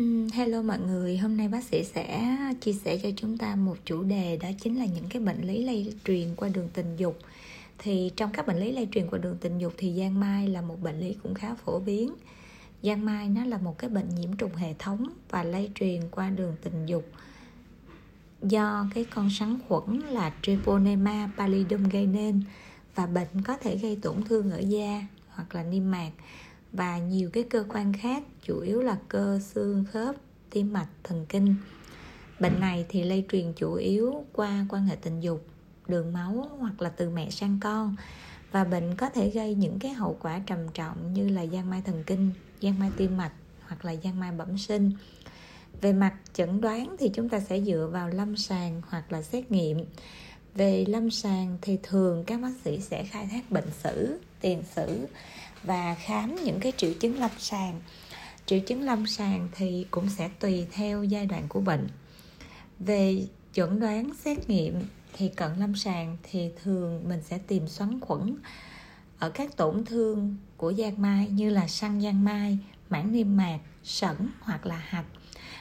Ừ, 0.00 0.26
hello 0.32 0.62
mọi 0.62 0.78
người, 0.78 1.18
hôm 1.18 1.36
nay 1.36 1.48
bác 1.48 1.64
sĩ 1.64 1.84
sẽ 1.84 2.36
chia 2.60 2.72
sẻ 2.72 2.98
cho 3.02 3.08
chúng 3.16 3.38
ta 3.38 3.56
một 3.56 3.76
chủ 3.84 4.02
đề 4.02 4.36
đó 4.36 4.48
chính 4.60 4.78
là 4.78 4.84
những 4.84 5.04
cái 5.10 5.22
bệnh 5.22 5.42
lý 5.42 5.64
lây 5.64 5.94
truyền 6.04 6.34
qua 6.36 6.48
đường 6.48 6.68
tình 6.72 6.96
dục. 6.96 7.18
Thì 7.78 8.10
trong 8.16 8.30
các 8.32 8.46
bệnh 8.46 8.56
lý 8.56 8.72
lây 8.72 8.88
truyền 8.92 9.10
qua 9.10 9.18
đường 9.18 9.36
tình 9.40 9.58
dục 9.58 9.72
thì 9.76 9.94
giang 9.98 10.20
mai 10.20 10.48
là 10.48 10.60
một 10.60 10.82
bệnh 10.82 11.00
lý 11.00 11.16
cũng 11.22 11.34
khá 11.34 11.54
phổ 11.54 11.78
biến. 11.78 12.14
Giang 12.82 13.04
mai 13.04 13.28
nó 13.28 13.44
là 13.44 13.58
một 13.58 13.78
cái 13.78 13.90
bệnh 13.90 14.08
nhiễm 14.14 14.36
trùng 14.36 14.54
hệ 14.54 14.74
thống 14.78 15.08
và 15.30 15.44
lây 15.44 15.70
truyền 15.74 16.00
qua 16.10 16.30
đường 16.30 16.56
tình 16.62 16.86
dục 16.86 17.04
do 18.42 18.86
cái 18.94 19.04
con 19.04 19.30
sắn 19.30 19.58
khuẩn 19.68 20.00
là 20.00 20.32
Treponema 20.42 21.30
pallidum 21.36 21.88
gây 21.88 22.06
nên 22.06 22.42
và 22.94 23.06
bệnh 23.06 23.42
có 23.44 23.56
thể 23.56 23.76
gây 23.76 23.98
tổn 24.02 24.22
thương 24.24 24.50
ở 24.50 24.58
da 24.58 25.06
hoặc 25.28 25.54
là 25.54 25.62
niêm 25.62 25.90
mạc 25.90 26.10
và 26.72 26.98
nhiều 26.98 27.30
cái 27.32 27.42
cơ 27.42 27.64
quan 27.68 27.92
khác 27.92 28.22
chủ 28.50 28.60
yếu 28.60 28.82
là 28.82 28.96
cơ, 29.08 29.40
xương, 29.42 29.84
khớp, 29.92 30.14
tim 30.50 30.72
mạch, 30.72 30.88
thần 31.04 31.26
kinh. 31.28 31.54
Bệnh 32.40 32.60
này 32.60 32.86
thì 32.88 33.02
lây 33.02 33.24
truyền 33.32 33.52
chủ 33.52 33.74
yếu 33.74 34.24
qua 34.32 34.66
quan 34.68 34.86
hệ 34.86 34.96
tình 34.96 35.20
dục, 35.20 35.46
đường 35.88 36.12
máu 36.12 36.50
hoặc 36.58 36.82
là 36.82 36.88
từ 36.88 37.10
mẹ 37.10 37.30
sang 37.30 37.58
con. 37.62 37.96
Và 38.52 38.64
bệnh 38.64 38.96
có 38.96 39.08
thể 39.08 39.30
gây 39.30 39.54
những 39.54 39.78
cái 39.78 39.92
hậu 39.92 40.16
quả 40.20 40.40
trầm 40.46 40.58
trọng 40.74 41.12
như 41.14 41.28
là 41.28 41.46
giang 41.46 41.70
mai 41.70 41.82
thần 41.82 42.02
kinh, 42.06 42.30
giang 42.62 42.78
mai 42.78 42.90
tim 42.96 43.16
mạch 43.16 43.32
hoặc 43.66 43.84
là 43.84 43.94
giang 44.04 44.20
mai 44.20 44.32
bẩm 44.32 44.58
sinh. 44.58 44.92
Về 45.80 45.92
mặt 45.92 46.14
chẩn 46.34 46.60
đoán 46.60 46.96
thì 46.98 47.10
chúng 47.14 47.28
ta 47.28 47.40
sẽ 47.40 47.60
dựa 47.60 47.88
vào 47.92 48.08
lâm 48.08 48.36
sàng 48.36 48.82
hoặc 48.88 49.12
là 49.12 49.22
xét 49.22 49.50
nghiệm. 49.50 49.84
Về 50.54 50.84
lâm 50.88 51.10
sàng 51.10 51.58
thì 51.62 51.78
thường 51.82 52.24
các 52.26 52.40
bác 52.40 52.52
sĩ 52.64 52.80
sẽ 52.80 53.04
khai 53.04 53.28
thác 53.30 53.50
bệnh 53.50 53.70
sử, 53.82 54.18
tiền 54.40 54.62
sử 54.74 55.06
và 55.62 55.94
khám 55.94 56.36
những 56.44 56.60
cái 56.60 56.72
triệu 56.76 56.92
chứng 57.00 57.18
lâm 57.18 57.30
sàng 57.38 57.80
triệu 58.50 58.60
chứng 58.60 58.82
lâm 58.82 59.06
sàng 59.06 59.48
thì 59.52 59.86
cũng 59.90 60.08
sẽ 60.08 60.30
tùy 60.40 60.66
theo 60.72 61.04
giai 61.04 61.26
đoạn 61.26 61.44
của 61.48 61.60
bệnh. 61.60 61.88
Về 62.78 63.26
chẩn 63.52 63.80
đoán, 63.80 64.10
xét 64.14 64.48
nghiệm 64.48 64.74
thì 65.12 65.28
cận 65.28 65.50
lâm 65.56 65.74
sàng 65.74 66.16
thì 66.22 66.50
thường 66.62 67.08
mình 67.08 67.22
sẽ 67.22 67.38
tìm 67.38 67.68
xoắn 67.68 68.00
khuẩn 68.00 68.36
ở 69.18 69.30
các 69.30 69.56
tổn 69.56 69.84
thương 69.84 70.36
của 70.56 70.72
giang 70.72 71.02
mai 71.02 71.28
như 71.28 71.50
là 71.50 71.68
săn 71.68 72.00
giang 72.00 72.24
mai 72.24 72.58
mảng 72.88 73.12
niêm 73.12 73.36
mạc 73.36 73.58
sẩn 73.84 74.16
hoặc 74.40 74.66
là 74.66 74.76
hạch. 74.76 75.06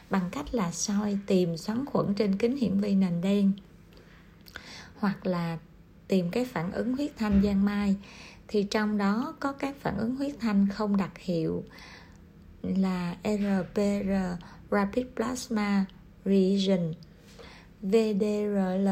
Bằng 0.09 0.29
cách 0.31 0.55
là 0.55 0.71
soi 0.71 1.17
tìm 1.27 1.57
xoắn 1.57 1.85
khuẩn 1.85 2.13
trên 2.13 2.37
kính 2.37 2.57
hiển 2.57 2.79
vi 2.79 2.95
nền 2.95 3.21
đen 3.21 3.51
hoặc 4.95 5.25
là 5.25 5.57
tìm 6.07 6.31
cái 6.31 6.45
phản 6.45 6.71
ứng 6.71 6.95
huyết 6.95 7.11
thanh 7.17 7.41
giang 7.43 7.65
mai. 7.65 7.95
Thì 8.47 8.63
trong 8.63 8.97
đó 8.97 9.35
có 9.39 9.51
các 9.51 9.75
phản 9.79 9.97
ứng 9.97 10.15
huyết 10.15 10.35
thanh 10.39 10.67
không 10.69 10.97
đặc 10.97 11.11
hiệu 11.17 11.63
là 12.63 13.15
RPR 13.23 14.11
Rapid 14.71 15.05
Plasma 15.15 15.85
Region, 16.25 16.93
VDRL 17.81 18.89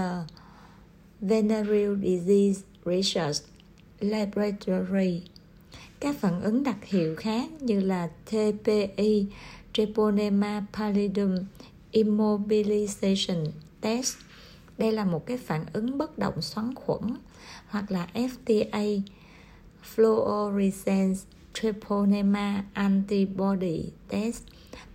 Venereal 1.22 1.96
Disease 2.02 2.62
Research 2.86 3.38
Laboratory. 4.00 5.22
Các 6.00 6.16
phản 6.20 6.42
ứng 6.42 6.64
đặc 6.64 6.86
hiệu 6.86 7.16
khác 7.16 7.50
như 7.62 7.80
là 7.80 8.10
TPI 8.26 9.26
Treponema 9.74 10.66
pallidum 10.74 11.36
immobilization 11.92 13.46
test. 13.82 14.16
Đây 14.78 14.92
là 14.92 15.06
một 15.06 15.26
cái 15.26 15.38
phản 15.38 15.66
ứng 15.74 15.98
bất 15.98 16.18
động 16.18 16.42
xoắn 16.42 16.76
khuẩn 16.76 17.02
hoặc 17.68 17.92
là 17.92 18.08
FTA 18.14 19.02
fluorescence 19.96 21.20
treponema 21.62 22.64
antibody 22.74 23.84
test. 24.10 24.44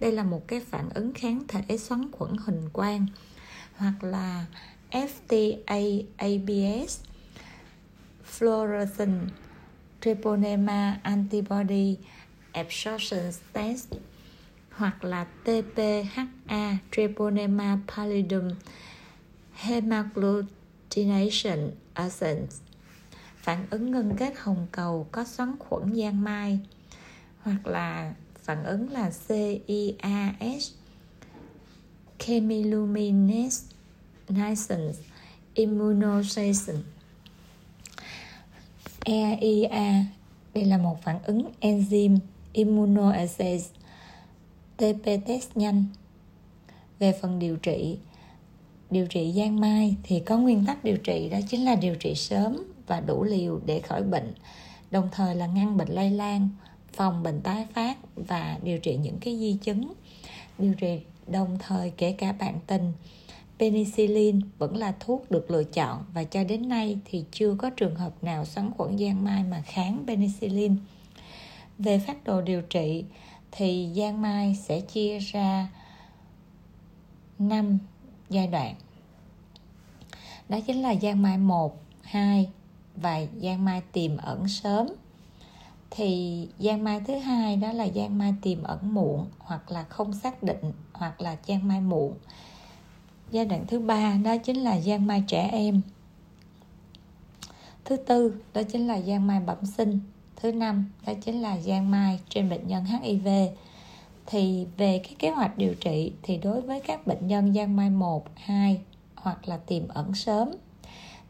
Đây 0.01 0.13
là 0.13 0.23
một 0.23 0.49
cái 0.49 0.61
phản 0.61 0.89
ứng 0.95 1.13
kháng 1.13 1.43
thể 1.49 1.79
xoắn 1.79 2.11
khuẩn 2.13 2.37
hình 2.47 2.69
quang, 2.73 3.07
hoặc 3.77 4.05
là 4.05 4.47
FTA 4.91 6.03
ABS 6.17 7.01
fluorescent 8.39 9.29
treponema 10.01 10.99
antibody 11.03 11.97
absorption 12.53 13.33
test, 13.53 13.89
hoặc 14.71 15.05
là 15.05 15.27
TPHA 15.45 16.79
treponema 16.91 17.79
pallidum 17.97 18.49
hemagglutination 19.53 21.71
assent 21.95 22.51
phản 23.43 23.67
ứng 23.71 23.91
ngân 23.91 24.17
kết 24.17 24.33
hồng 24.37 24.67
cầu 24.73 25.07
có 25.13 25.25
xoắn 25.25 25.55
khuẩn 25.59 25.95
giang 25.95 26.25
mai, 26.25 26.59
hoặc 27.41 27.67
là 27.67 28.15
phản 28.43 28.65
ứng 28.65 28.93
là 28.93 29.11
CIAS 29.29 30.71
chemiluminescence 32.19 35.03
immunosation 35.55 36.77
EIA 39.05 40.05
đây 40.55 40.65
là 40.65 40.79
một 40.79 41.03
phản 41.03 41.23
ứng 41.23 41.51
enzyme 41.61 42.19
immunoassay 42.53 43.65
TP 44.77 45.05
test 45.27 45.51
nhanh. 45.55 45.85
Về 46.99 47.19
phần 47.23 47.39
điều 47.39 47.57
trị 47.57 47.99
điều 48.91 49.07
trị 49.07 49.33
giang 49.37 49.61
mai 49.61 49.97
thì 50.03 50.21
có 50.21 50.39
nguyên 50.39 50.67
tắc 50.67 50.85
điều 50.85 50.97
trị 50.97 51.29
đó 51.29 51.39
chính 51.49 51.65
là 51.65 51.75
điều 51.75 51.95
trị 51.95 52.15
sớm 52.15 52.72
và 52.87 53.01
đủ 53.01 53.25
liều 53.25 53.61
để 53.67 53.81
khỏi 53.81 54.03
bệnh 54.03 54.35
đồng 54.91 55.09
thời 55.13 55.35
là 55.35 55.47
ngăn 55.47 55.77
bệnh 55.77 55.89
lây 55.89 56.11
lan 56.11 56.49
phòng 56.93 57.23
bệnh 57.23 57.41
tái 57.41 57.67
phát 57.75 57.99
và 58.17 58.59
điều 58.63 58.79
trị 58.79 58.97
những 58.97 59.19
cái 59.21 59.39
di 59.39 59.59
chứng. 59.63 59.93
Điều 60.59 60.75
trị 60.75 61.01
đồng 61.27 61.59
thời 61.59 61.91
kể 61.91 62.13
cả 62.13 62.33
bạn 62.33 62.59
tình 62.67 62.93
penicillin 63.59 64.41
vẫn 64.59 64.77
là 64.77 64.95
thuốc 65.01 65.31
được 65.31 65.51
lựa 65.51 65.65
chọn 65.65 66.05
và 66.15 66.25
cho 66.25 66.45
đến 66.45 66.69
nay 66.69 66.99
thì 67.05 67.25
chưa 67.33 67.55
có 67.55 67.71
trường 67.71 67.95
hợp 67.95 68.25
nào 68.25 68.45
xoắn 68.45 68.71
khuẩn 68.77 68.99
giang 68.99 69.25
mai 69.25 69.45
mà 69.45 69.63
kháng 69.67 70.05
penicillin. 70.07 70.77
Về 71.79 71.99
phát 71.99 72.25
đồ 72.25 72.41
điều 72.41 72.63
trị 72.63 73.05
thì 73.53 73.89
giang 73.97 74.23
mai 74.23 74.55
sẽ 74.55 74.81
chia 74.81 75.19
ra 75.19 75.69
5 77.39 77.79
giai 78.31 78.47
đoạn. 78.47 78.75
Đó 80.49 80.59
chính 80.67 80.83
là 80.83 80.95
giang 80.95 81.23
mai 81.23 81.39
1, 81.39 81.83
2 82.03 82.49
và 82.97 83.21
giang 83.43 83.65
mai 83.65 83.83
tiềm 83.93 84.17
ẩn 84.17 84.49
sớm. 84.49 84.87
Thì 85.91 86.49
giang 86.59 86.85
mai 86.85 87.01
thứ 87.07 87.19
hai 87.19 87.57
đó 87.57 87.73
là 87.73 87.89
giang 87.95 88.19
mai 88.19 88.35
tiềm 88.43 88.63
ẩn 88.63 88.95
muộn 88.95 89.27
hoặc 89.39 89.71
là 89.71 89.85
không 89.85 90.15
xác 90.15 90.43
định 90.43 90.73
hoặc 90.93 91.21
là 91.21 91.37
giang 91.47 91.69
mai 91.69 91.81
muộn. 91.81 92.15
Giai 93.31 93.45
đoạn 93.45 93.65
thứ 93.69 93.79
ba 93.79 94.15
đó 94.25 94.37
chính 94.37 94.57
là 94.57 94.81
giang 94.81 95.07
mai 95.07 95.25
trẻ 95.27 95.49
em. 95.53 95.81
Thứ 97.85 97.97
tư 97.97 98.35
đó 98.55 98.63
chính 98.63 98.87
là 98.87 99.01
giang 99.01 99.27
mai 99.27 99.41
bẩm 99.41 99.67
sinh. 99.67 100.01
Thứ 100.37 100.53
năm 100.53 100.91
đó 101.07 101.13
chính 101.25 101.43
là 101.43 101.59
giang 101.59 101.91
mai 101.91 102.21
trên 102.29 102.49
bệnh 102.49 102.67
nhân 102.67 102.85
hiv 102.85 103.29
thì 104.27 104.67
về 104.77 104.99
cái 104.99 105.15
kế 105.19 105.31
hoạch 105.31 105.59
điều 105.59 105.75
trị 105.75 106.13
thì 106.23 106.37
đối 106.37 106.61
với 106.61 106.81
các 106.81 107.07
bệnh 107.07 107.27
nhân 107.27 107.55
giang 107.55 107.77
mai 107.77 107.91
1, 107.91 108.25
2 108.37 108.81
hoặc 109.15 109.49
là 109.49 109.57
tiềm 109.57 109.89
ẩn 109.89 110.15
sớm 110.15 110.51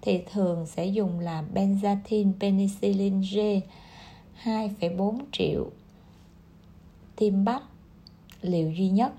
thì 0.02 0.20
thường 0.32 0.66
sẽ 0.66 0.86
dùng 0.86 1.20
là 1.20 1.44
benzathine 1.54 2.32
penicillin 2.40 3.20
G 3.20 3.38
2,4 4.44 5.18
triệu 5.32 5.70
tiêm 7.16 7.44
bắp 7.44 7.62
liều 8.40 8.70
duy 8.70 8.88
nhất. 8.88 9.12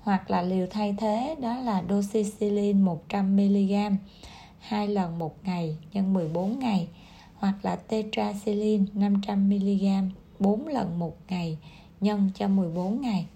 Hoặc 0.00 0.30
là 0.30 0.42
liều 0.42 0.66
thay 0.70 0.94
thế 0.98 1.36
đó 1.40 1.56
là 1.56 1.82
doxycycline 1.88 2.80
100mg 3.08 3.96
hai 4.58 4.88
lần 4.88 5.18
một 5.18 5.34
ngày 5.44 5.76
nhân 5.92 6.12
14 6.12 6.58
ngày. 6.58 6.88
Hoặc 7.34 7.54
là 7.62 7.76
tetracycline 7.76 8.84
500mg 8.94 10.10
4 10.38 10.66
lần 10.66 10.98
một 10.98 11.16
ngày 11.28 11.58
nhân 12.00 12.30
cho 12.34 12.48
14 12.48 13.00
ngày. 13.00 13.26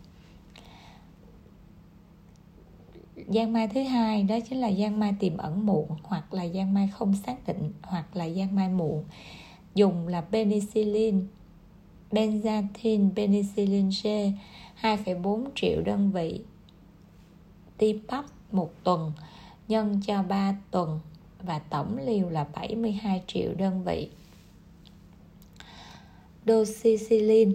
Gian 3.33 3.53
mai 3.53 3.69
thứ 3.69 3.83
hai 3.83 4.23
đó 4.23 4.39
chính 4.49 4.59
là 4.59 4.69
gian 4.69 5.01
mai 5.01 5.15
tiềm 5.21 5.37
ẩn 5.37 5.67
muộn 5.67 5.89
hoặc 6.03 6.35
là 6.35 6.43
gian 6.43 6.75
mai 6.75 6.89
không 6.89 7.15
xác 7.15 7.47
định 7.47 7.73
hoặc 7.83 8.17
là 8.17 8.25
gian 8.25 8.57
mai 8.57 8.69
muộn 8.69 9.05
dùng 9.75 10.09
là 10.09 10.21
penicillin 10.21 11.27
benzathine 12.13 13.11
penicillin 13.17 13.89
G 13.89 14.07
2,4 14.83 15.45
triệu 15.55 15.83
đơn 15.83 16.13
vị. 16.13 16.41
Tiêm 17.79 17.97
bắp 18.09 18.25
một 18.53 18.71
tuần 18.85 19.13
nhân 19.69 20.01
cho 20.07 20.23
3 20.23 20.57
tuần 20.71 21.01
và 21.43 21.59
tổng 21.59 21.99
liều 21.99 22.29
là 22.29 22.47
72 22.55 23.23
triệu 23.27 23.55
đơn 23.55 23.85
vị. 23.85 24.11
Doxycycline 26.47 27.53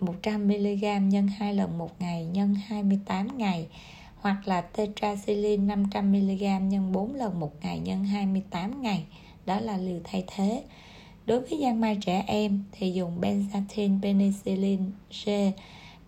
100mg 0.00 1.08
nhân 1.08 1.28
2 1.28 1.54
lần 1.54 1.78
một 1.78 2.00
ngày 2.00 2.24
nhân 2.24 2.54
28 2.66 3.38
ngày 3.38 3.68
hoặc 4.26 4.48
là 4.48 4.60
tetracycline 4.60 5.74
500mg 5.74 6.68
nhân 6.68 6.92
4 6.92 7.14
lần 7.14 7.40
một 7.40 7.52
ngày 7.62 7.78
nhân 7.78 8.04
28 8.04 8.82
ngày. 8.82 9.06
Đó 9.46 9.60
là 9.60 9.76
liều 9.76 10.00
thay 10.04 10.24
thế. 10.26 10.64
Đối 11.26 11.40
với 11.40 11.58
giang 11.62 11.80
mai 11.80 11.98
trẻ 12.00 12.24
em 12.26 12.64
thì 12.72 12.92
dùng 12.92 13.20
benzathine 13.20 14.02
penicillin 14.02 14.90
C 15.10 15.24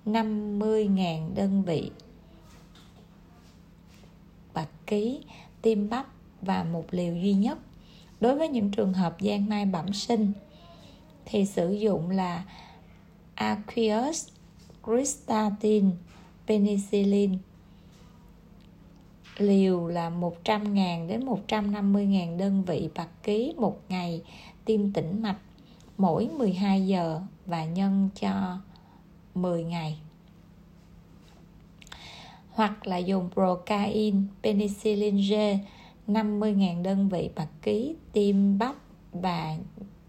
50.000 0.07 1.35
đơn 1.35 1.63
vị 1.63 1.91
bạc 4.55 4.69
ký, 4.87 5.21
tiêm 5.63 5.89
bắp 5.89 6.07
và 6.43 6.65
một 6.65 6.85
liều 6.91 7.15
duy 7.15 7.33
nhất 7.33 7.59
đối 8.21 8.35
với 8.35 8.49
những 8.49 8.71
trường 8.71 8.93
hợp 8.93 9.17
giang 9.21 9.49
mai 9.49 9.67
bẩm 9.67 9.93
sinh 9.93 10.33
thì 11.25 11.45
sử 11.45 11.73
dụng 11.73 12.11
là 12.11 12.45
aqueous 13.35 14.29
Cristatin 14.85 15.91
penicillin 16.47 17.39
liều 19.41 19.87
là 19.87 20.11
100.000 20.11 21.09
đến 21.09 21.27
150.000 21.27 22.39
đơn 22.39 22.65
vị 22.65 22.89
bạc 22.95 23.09
ký 23.23 23.55
một 23.57 23.79
ngày 23.89 24.23
tiêm 24.65 24.93
tĩnh 24.93 25.23
mạch 25.23 25.39
mỗi 25.99 26.29
12 26.39 26.87
giờ 26.87 27.21
và 27.47 27.65
nhân 27.65 28.09
cho 28.21 28.59
10 29.35 29.65
ngày. 29.65 29.99
Hoặc 32.51 32.87
là 32.87 32.97
dùng 32.97 33.31
procain 33.35 34.23
penicillin 34.43 35.17
G 35.17 35.35
50.000 36.11 36.83
đơn 36.83 37.09
vị 37.09 37.31
bạc 37.37 37.49
ký 37.63 37.97
tiêm 38.13 38.59
bắp 38.59 38.75
và 39.13 39.57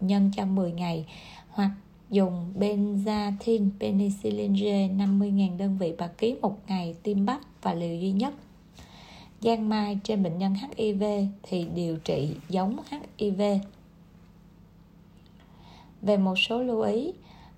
nhân 0.00 0.30
cho 0.36 0.46
10 0.46 0.72
ngày. 0.72 1.06
Hoặc 1.48 1.70
dùng 2.10 2.52
benzathine, 2.58 3.68
penicillin 3.80 4.52
G 4.52 4.64
50.000 4.64 5.56
đơn 5.56 5.78
vị 5.78 5.94
bạc 5.98 6.12
ký 6.18 6.36
một 6.40 6.58
ngày 6.66 6.94
tiêm 7.02 7.26
bắp 7.26 7.40
và 7.62 7.74
liều 7.74 7.96
duy 7.96 8.12
nhất 8.12 8.34
giang 9.40 9.68
mai 9.68 9.98
trên 10.04 10.22
bệnh 10.22 10.38
nhân 10.38 10.54
HIV 10.54 11.04
thì 11.42 11.66
điều 11.74 11.96
trị 11.96 12.34
giống 12.48 12.76
HIV 13.18 13.42
về 16.02 16.16
một 16.16 16.38
số 16.38 16.62
lưu 16.62 16.80
ý, 16.80 17.12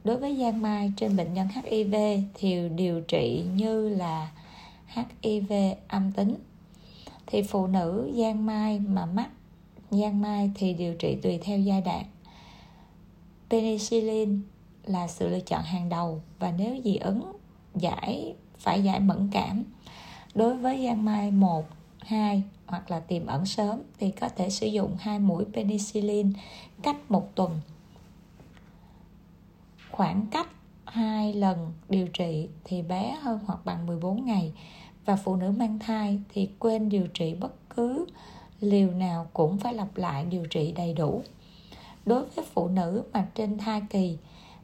đối 0.05 0.17
với 0.17 0.37
giang 0.37 0.63
mai 0.63 0.93
trên 0.97 1.17
bệnh 1.17 1.35
nhân 1.35 1.49
HIV 1.49 1.95
thì 2.35 2.69
điều 2.69 3.01
trị 3.01 3.45
như 3.55 3.89
là 3.89 4.33
HIV 4.97 5.53
âm 5.89 6.13
tính. 6.13 6.35
Thì 7.27 7.43
phụ 7.43 7.67
nữ 7.67 8.13
giang 8.17 8.47
mai 8.47 8.79
mà 8.79 9.07
mắc, 9.07 9.31
giang 9.91 10.21
mai 10.21 10.51
thì 10.55 10.75
điều 10.75 10.95
trị 10.95 11.17
tùy 11.23 11.39
theo 11.43 11.59
giai 11.59 11.81
đoạn. 11.81 12.05
Penicillin 13.51 14.41
là 14.85 15.09
sự 15.09 15.29
lựa 15.29 15.41
chọn 15.41 15.63
hàng 15.63 15.89
đầu 15.89 16.23
và 16.39 16.53
nếu 16.59 16.77
dị 16.85 16.97
ứng 16.97 17.33
giải, 17.75 18.35
phải 18.59 18.85
giải 18.85 19.01
mẫn 19.01 19.29
cảm 19.33 19.65
đối 20.35 20.57
với 20.57 20.85
giang 20.87 21.05
mai 21.05 21.31
1, 21.31 21.67
2 21.99 22.43
hoặc 22.67 22.91
là 22.91 23.01
tiềm 23.01 23.27
ẩn 23.27 23.47
sớm 23.47 23.81
thì 23.99 24.11
có 24.11 24.29
thể 24.29 24.51
sử 24.51 24.67
dụng 24.67 24.97
hai 25.01 25.19
mũi 25.19 25.45
penicillin 25.53 26.33
cách 26.83 26.97
một 27.09 27.35
tuần. 27.35 27.61
Khoảng 29.91 30.27
cách 30.31 30.49
hai 30.85 31.35
lần 31.35 31.73
điều 31.89 32.09
trị 32.09 32.49
thì 32.65 32.83
bé 32.83 33.17
hơn 33.23 33.41
hoặc 33.47 33.59
bằng 33.65 33.87
14 33.87 34.25
ngày. 34.25 34.53
Và 35.05 35.17
phụ 35.17 35.37
nữ 35.37 35.51
mang 35.51 35.79
thai 35.79 36.21
thì 36.29 36.49
quên 36.59 36.89
điều 36.89 37.07
trị 37.07 37.35
bất 37.35 37.71
cứ 37.77 38.07
liều 38.61 38.91
nào 38.91 39.27
cũng 39.33 39.59
phải 39.59 39.75
lặp 39.75 39.97
lại 39.97 40.25
điều 40.25 40.47
trị 40.47 40.73
đầy 40.73 40.95
đủ. 40.95 41.23
Đối 42.07 42.25
với 42.25 42.45
phụ 42.55 42.69
nữ 42.69 43.03
mà 43.13 43.27
trên 43.35 43.59
thai 43.59 43.83
kỳ 43.91 44.19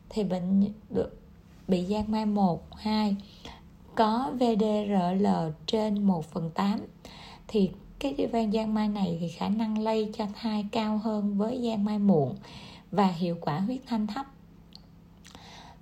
thì 0.08 0.24
bệnh 0.24 0.72
được 0.90 1.18
bị 1.68 1.86
giang 1.86 2.10
mai 2.10 2.26
1, 2.26 2.62
2 2.76 3.16
có 3.98 4.32
VDRL 4.34 5.26
trên 5.66 6.02
1 6.02 6.24
phần 6.24 6.50
8 6.50 6.80
thì 7.48 7.70
cái 7.98 8.26
van 8.32 8.52
giang 8.52 8.74
mai 8.74 8.88
này 8.88 9.16
thì 9.20 9.28
khả 9.28 9.48
năng 9.48 9.78
lây 9.78 10.10
cho 10.18 10.26
thai 10.34 10.66
cao 10.72 10.98
hơn 10.98 11.38
với 11.38 11.60
giang 11.64 11.84
mai 11.84 11.98
muộn 11.98 12.36
và 12.90 13.06
hiệu 13.06 13.36
quả 13.40 13.60
huyết 13.60 13.80
thanh 13.86 14.06
thấp. 14.06 14.26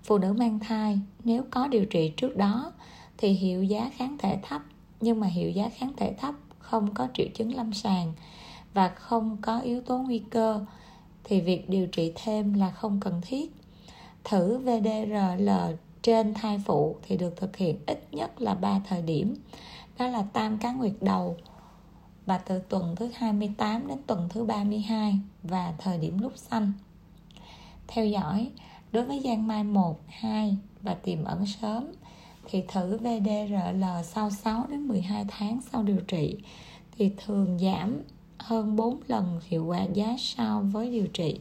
Phụ 0.03 0.19
nữ 0.19 0.33
mang 0.33 0.59
thai 0.59 0.99
nếu 1.25 1.43
có 1.51 1.67
điều 1.69 1.85
trị 1.85 2.13
trước 2.17 2.37
đó 2.37 2.73
thì 3.19 3.29
hiệu 3.29 3.65
giá 3.65 3.91
kháng 3.97 4.17
thể 4.19 4.39
thấp, 4.43 4.63
nhưng 5.01 5.21
mà 5.21 5.27
hiệu 5.27 5.51
giá 5.51 5.69
kháng 5.69 5.93
thể 5.97 6.15
thấp 6.19 6.35
không 6.59 6.95
có 6.95 7.09
triệu 7.15 7.27
chứng 7.35 7.55
lâm 7.55 7.73
sàng 7.73 8.13
và 8.75 8.89
không 8.89 9.37
có 9.43 9.61
yếu 9.61 9.81
tố 9.81 9.99
nguy 9.99 10.19
cơ 10.19 10.65
thì 11.25 11.41
việc 11.41 11.69
điều 11.69 11.87
trị 11.87 12.13
thêm 12.15 12.55
là 12.55 12.71
không 12.71 13.01
cần 13.01 13.21
thiết. 13.23 13.55
Thử 14.25 14.59
VDRL 14.59 15.51
trên 16.07 16.35
thai 16.35 16.59
phụ 16.59 16.97
thì 17.03 17.17
được 17.17 17.37
thực 17.37 17.57
hiện 17.57 17.79
ít 17.87 18.09
nhất 18.13 18.41
là 18.41 18.55
3 18.55 18.81
thời 18.89 19.03
điểm 19.03 19.35
đó 19.99 20.07
là 20.07 20.23
tam 20.33 20.59
cá 20.59 20.73
nguyệt 20.73 20.93
đầu 21.01 21.37
và 22.27 22.39
từ 22.39 22.59
tuần 22.59 22.97
thứ 22.97 23.11
28 23.15 23.89
đến 23.89 23.99
tuần 24.07 24.29
thứ 24.31 24.45
32 24.45 25.19
và 25.43 25.75
thời 25.79 25.99
điểm 25.99 26.19
lúc 26.19 26.33
xanh. 26.37 26.73
Theo 27.89 28.07
dõi, 28.07 28.51
đối 28.93 29.05
với 29.05 29.21
gian 29.21 29.49
mai 29.49 29.65
1, 29.65 30.01
2 30.09 30.57
và 30.83 30.95
tiềm 30.95 31.25
ẩn 31.25 31.47
sớm 31.47 31.87
thì 32.51 32.63
thử 32.69 32.97
VDRL 32.97 33.85
sau 34.05 34.31
6 34.31 34.67
đến 34.71 34.89
12 34.89 35.25
tháng 35.29 35.61
sau 35.73 35.83
điều 35.83 36.01
trị 36.09 36.37
thì 36.99 37.11
thường 37.27 37.59
giảm 37.59 38.01
hơn 38.39 38.77
4 38.77 39.01
lần 39.07 39.41
hiệu 39.49 39.67
quả 39.67 39.83
giá 39.95 40.17
so 40.19 40.63
với 40.73 40.91
điều 40.91 41.07
trị. 41.07 41.39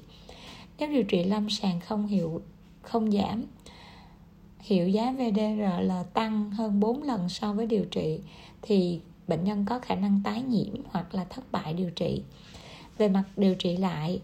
Nếu 0.77 0.89
điều 0.89 1.03
trị 1.03 1.23
lâm 1.23 1.49
sàng 1.49 1.79
không 1.79 2.07
hiệu 2.07 2.41
không 2.81 3.11
giảm 3.11 3.43
hiệu 4.65 4.87
giá 4.89 5.11
VDR 5.11 5.61
là 5.81 6.03
tăng 6.13 6.51
hơn 6.51 6.79
4 6.79 7.03
lần 7.03 7.29
so 7.29 7.53
với 7.53 7.65
điều 7.65 7.85
trị 7.85 8.19
thì 8.61 8.99
bệnh 9.27 9.43
nhân 9.43 9.65
có 9.65 9.79
khả 9.79 9.95
năng 9.95 10.21
tái 10.23 10.41
nhiễm 10.41 10.75
hoặc 10.91 11.15
là 11.15 11.23
thất 11.23 11.51
bại 11.51 11.73
điều 11.73 11.89
trị. 11.89 12.21
Về 12.97 13.09
mặt 13.09 13.23
điều 13.37 13.55
trị 13.55 13.77
lại, 13.77 14.21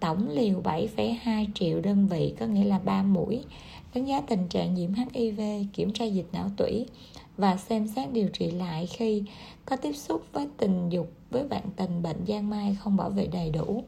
tổng 0.00 0.28
liều 0.30 0.62
7,2 0.62 1.46
triệu 1.54 1.80
đơn 1.80 2.08
vị 2.08 2.34
có 2.40 2.46
nghĩa 2.46 2.64
là 2.64 2.78
3 2.78 3.02
mũi, 3.02 3.44
đánh 3.94 4.04
giá 4.04 4.20
tình 4.20 4.48
trạng 4.48 4.74
nhiễm 4.74 4.90
HIV, 4.94 5.40
kiểm 5.72 5.92
tra 5.92 6.04
dịch 6.04 6.26
não 6.32 6.50
tủy 6.56 6.86
và 7.36 7.56
xem 7.56 7.88
xét 7.88 8.12
điều 8.12 8.28
trị 8.28 8.50
lại 8.50 8.86
khi 8.86 9.22
có 9.64 9.76
tiếp 9.76 9.92
xúc 9.92 10.24
với 10.32 10.48
tình 10.56 10.88
dục 10.88 11.12
với 11.30 11.44
bạn 11.48 11.62
tình 11.76 12.02
bệnh 12.02 12.24
giang 12.28 12.50
mai 12.50 12.76
không 12.80 12.96
bảo 12.96 13.10
vệ 13.10 13.26
đầy 13.26 13.50
đủ, 13.50 13.84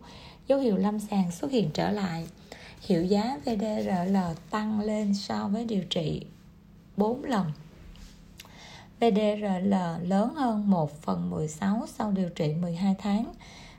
dấu 0.48 0.58
hiệu 0.58 0.76
lâm 0.76 0.98
sàng 0.98 1.30
xuất 1.30 1.50
hiện 1.50 1.70
trở 1.74 1.90
lại 1.90 2.26
hiệu 2.80 3.04
giá 3.04 3.38
VDRL 3.44 4.16
tăng 4.50 4.80
lên 4.80 5.14
so 5.14 5.48
với 5.48 5.64
điều 5.64 5.84
trị 5.84 6.22
4 6.96 7.24
lần. 7.24 7.52
VDRL 9.00 9.74
lớn 10.02 10.34
hơn 10.34 10.70
1 10.70 11.02
phần 11.02 11.30
16 11.30 11.86
sau 11.86 12.12
điều 12.12 12.28
trị 12.28 12.54
12 12.54 12.94
tháng. 12.98 13.32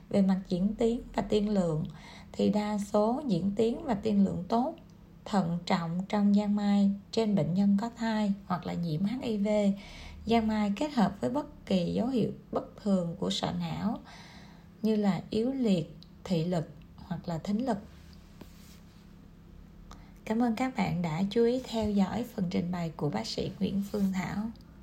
Về 0.08 0.22
mặt 0.22 0.40
diễn 0.48 0.74
tiến 0.74 1.00
và 1.14 1.22
tiên 1.22 1.48
lượng 1.48 1.84
thì 2.32 2.48
đa 2.48 2.78
số 2.92 3.22
diễn 3.26 3.52
tiến 3.56 3.84
và 3.84 3.94
tiên 3.94 4.24
lượng 4.24 4.44
tốt, 4.48 4.74
thận 5.24 5.58
trọng 5.66 6.00
trong 6.08 6.34
giang 6.34 6.56
mai 6.56 6.90
trên 7.12 7.34
bệnh 7.34 7.54
nhân 7.54 7.76
có 7.80 7.90
thai 7.96 8.32
hoặc 8.46 8.66
là 8.66 8.72
nhiễm 8.72 9.04
HIV. 9.04 9.48
Giang 10.26 10.46
mai 10.46 10.72
kết 10.76 10.92
hợp 10.92 11.16
với 11.20 11.30
bất 11.30 11.66
kỳ 11.66 11.92
dấu 11.94 12.06
hiệu 12.06 12.30
bất 12.52 12.82
thường 12.82 13.16
của 13.18 13.30
sọ 13.30 13.50
não 13.60 13.98
như 14.82 14.96
là 14.96 15.20
yếu 15.30 15.52
liệt, 15.52 15.96
thị 16.24 16.44
lực 16.44 16.68
hoặc 16.96 17.28
là 17.28 17.38
thính 17.38 17.66
lực 17.66 17.78
Cảm 20.28 20.42
ơn 20.42 20.54
các 20.56 20.76
bạn 20.76 21.02
đã 21.02 21.22
chú 21.30 21.44
ý 21.44 21.60
theo 21.64 21.90
dõi 21.90 22.24
phần 22.34 22.44
trình 22.50 22.72
bày 22.72 22.92
của 22.96 23.10
bác 23.10 23.26
sĩ 23.26 23.50
Nguyễn 23.60 23.82
Phương 23.92 24.12
Thảo. 24.14 24.36